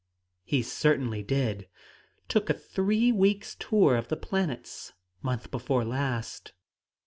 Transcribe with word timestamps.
"He 0.43 0.63
certainly 0.63 1.21
did. 1.21 1.67
Took 2.27 2.49
a 2.49 2.55
three 2.55 3.11
weeks' 3.11 3.53
tour 3.53 3.95
of 3.95 4.07
the 4.07 4.17
planets, 4.17 4.93
month 5.21 5.51
before 5.51 5.85
last!" 5.85 6.53